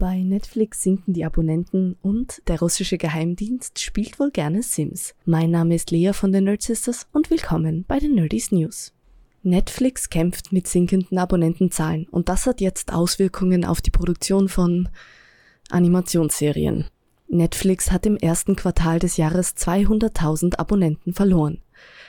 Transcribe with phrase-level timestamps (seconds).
[0.00, 5.14] Netflix sinken die Abonnenten und der russische Geheimdienst spielt wohl gerne Sims.
[5.24, 8.92] Mein Name ist Lea von den Nerd Sisters und willkommen bei den Nerdies News.
[9.42, 14.88] Netflix kämpft mit sinkenden Abonnentenzahlen und das hat jetzt Auswirkungen auf die Produktion von
[15.70, 16.84] Animationsserien.
[17.26, 21.58] Netflix hat im ersten Quartal des Jahres 200.000 Abonnenten verloren.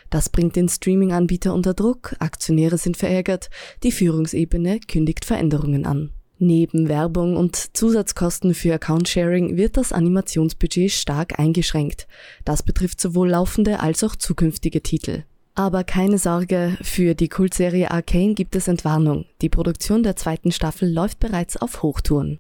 [0.09, 3.49] Das bringt den Streaming-Anbieter unter Druck, Aktionäre sind verärgert,
[3.83, 6.11] die Führungsebene kündigt Veränderungen an.
[6.41, 12.07] Neben Werbung und Zusatzkosten für Account-Sharing wird das Animationsbudget stark eingeschränkt.
[12.45, 15.23] Das betrifft sowohl laufende als auch zukünftige Titel.
[15.53, 19.25] Aber keine Sorge, für die Kultserie Arcane gibt es Entwarnung.
[19.41, 22.39] Die Produktion der zweiten Staffel läuft bereits auf Hochtouren.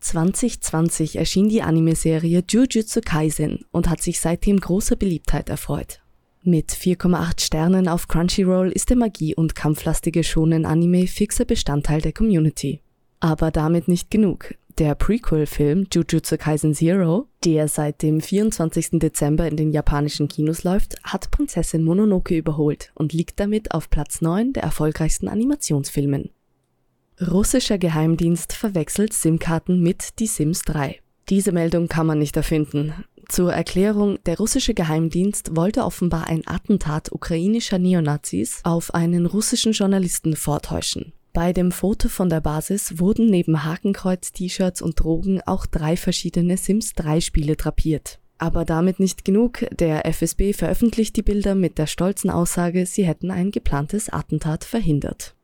[0.00, 6.00] 2020 erschien die Anime-Serie Jujutsu Kaisen und hat sich seitdem großer Beliebtheit erfreut.
[6.42, 12.80] Mit 4,8 Sternen auf Crunchyroll ist der Magie- und kampflastige Shonen-Anime fixer Bestandteil der Community.
[13.22, 14.56] Aber damit nicht genug.
[14.78, 18.98] Der Prequel-Film Jujutsu Kaisen Zero, der seit dem 24.
[18.98, 24.22] Dezember in den japanischen Kinos läuft, hat Prinzessin Mononoke überholt und liegt damit auf Platz
[24.22, 26.30] 9 der erfolgreichsten Animationsfilmen.
[27.20, 30.98] Russischer Geheimdienst verwechselt SIM-Karten mit Die Sims 3.
[31.28, 33.04] Diese Meldung kann man nicht erfinden.
[33.28, 40.34] Zur Erklärung, der russische Geheimdienst wollte offenbar ein Attentat ukrainischer Neonazis auf einen russischen Journalisten
[40.34, 41.12] vortäuschen.
[41.32, 46.92] Bei dem Foto von der Basis wurden neben Hakenkreuz-T-Shirts und Drogen auch drei verschiedene Sims
[46.92, 48.18] 3 Spiele drapiert.
[48.36, 53.30] Aber damit nicht genug, der FSB veröffentlicht die Bilder mit der stolzen Aussage, sie hätten
[53.30, 55.34] ein geplantes Attentat verhindert.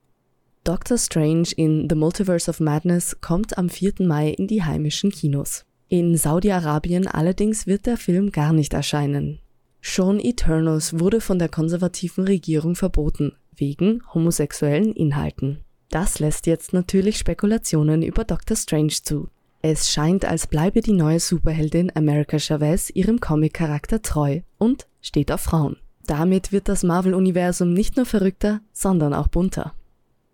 [0.62, 3.94] Doctor Strange in The Multiverse of Madness kommt am 4.
[4.00, 5.64] Mai in die heimischen Kinos.
[5.88, 9.38] In Saudi-Arabien allerdings wird der Film gar nicht erscheinen.
[9.80, 15.60] Sean Eternals wurde von der konservativen Regierung verboten, wegen homosexuellen Inhalten.
[15.90, 19.28] Das lässt jetzt natürlich Spekulationen über Doctor Strange zu.
[19.62, 25.40] Es scheint, als bleibe die neue Superheldin America Chavez ihrem Comic-Charakter treu und steht auf
[25.40, 25.76] Frauen.
[26.06, 29.72] Damit wird das Marvel-Universum nicht nur verrückter, sondern auch bunter.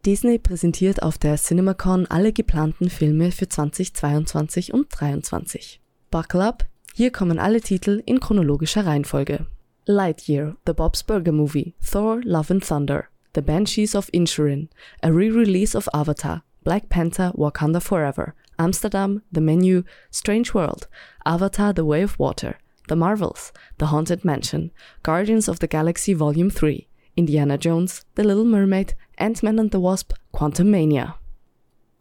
[0.05, 5.81] Disney präsentiert auf der CinemaCon alle geplanten Filme für 2022 und 2023.
[6.11, 9.47] Buckle up, hier kommen alle Titel in chronologischer Reihenfolge.
[9.87, 14.69] Lightyear, The Bob's Burger Movie, Thor, Love and Thunder, The Banshees of Inisherin,
[15.03, 20.87] a re-release of Avatar, Black Panther Wakanda Forever, Amsterdam, The Menu, Strange World,
[21.27, 24.71] Avatar The Way of Water, The Marvels, The Haunted Mansion,
[25.03, 26.87] Guardians of the Galaxy Volume 3,
[27.17, 31.16] Indiana Jones, The Little Mermaid, Ant-Man and the Wasp, Quantum Mania.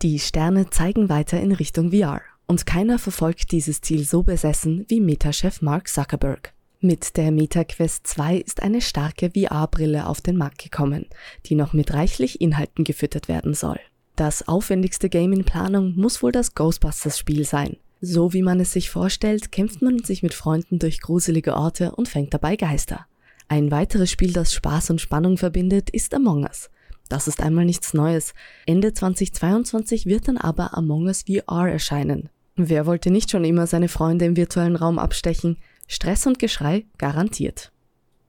[0.04, 5.02] Die Sterne zeigen weiter in Richtung VR und keiner verfolgt dieses Ziel so besessen wie
[5.02, 6.54] Meta-Chef Mark Zuckerberg.
[6.86, 11.06] Mit der MetaQuest 2 ist eine starke VR-Brille auf den Markt gekommen,
[11.46, 13.80] die noch mit reichlich Inhalten gefüttert werden soll.
[14.18, 17.78] Das aufwendigste Game in Planung muss wohl das Ghostbusters-Spiel sein.
[18.02, 22.10] So wie man es sich vorstellt, kämpft man sich mit Freunden durch gruselige Orte und
[22.10, 23.06] fängt dabei Geister.
[23.48, 26.70] Ein weiteres Spiel, das Spaß und Spannung verbindet, ist Among Us.
[27.08, 28.34] Das ist einmal nichts Neues.
[28.66, 32.28] Ende 2022 wird dann aber Among Us VR erscheinen.
[32.58, 35.58] Wer wollte nicht schon immer seine Freunde im virtuellen Raum abstechen?
[35.94, 37.72] Stress und Geschrei garantiert.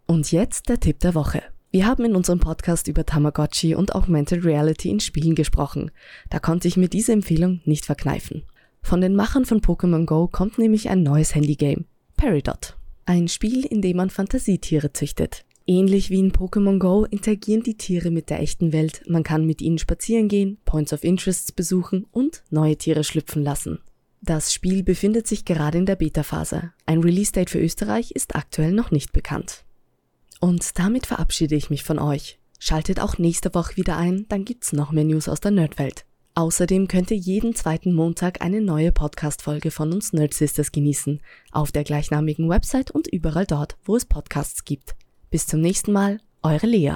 [0.06, 1.42] Und jetzt der Tipp der Woche.
[1.70, 5.91] Wir haben in unserem Podcast über Tamagotchi und Augmented Reality in Spielen gesprochen.
[6.28, 8.44] Da konnte ich mir diese Empfehlung nicht verkneifen.
[8.82, 11.84] Von den Machern von Pokémon Go kommt nämlich ein neues Handygame,
[12.19, 12.76] Peridot.
[13.06, 15.47] Ein Spiel, in dem man Fantasietiere züchtet.
[15.66, 19.62] Ähnlich wie in Pokémon Go interagieren die Tiere mit der echten Welt, man kann mit
[19.62, 23.78] ihnen spazieren gehen, Points of Interests besuchen und neue Tiere schlüpfen lassen.
[24.26, 26.72] Das Spiel befindet sich gerade in der Beta-Phase.
[26.86, 29.66] Ein Release-Date für Österreich ist aktuell noch nicht bekannt.
[30.40, 32.38] Und damit verabschiede ich mich von euch.
[32.58, 36.06] Schaltet auch nächste Woche wieder ein, dann gibt's noch mehr News aus der Nerdwelt.
[36.36, 41.20] Außerdem könnt ihr jeden zweiten Montag eine neue Podcast-Folge von uns Nerd Sisters genießen,
[41.52, 44.94] auf der gleichnamigen Website und überall dort, wo es Podcasts gibt.
[45.30, 46.94] Bis zum nächsten Mal, eure Lea.